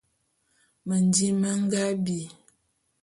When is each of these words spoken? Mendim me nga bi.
Mendim 0.87 1.35
me 1.41 1.49
nga 1.63 1.83
bi. 2.03 2.19